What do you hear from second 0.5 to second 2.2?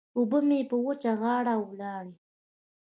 په وچه غاړه ولاړې.